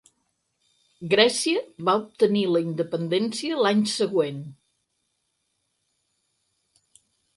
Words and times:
Grècia 1.11 1.59
va 1.89 1.95
obtenir 1.99 2.41
la 2.53 2.61
independència 2.69 3.59
l'any 3.67 3.83
següent. 3.91 4.41